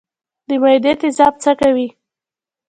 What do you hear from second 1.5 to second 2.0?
کوي؟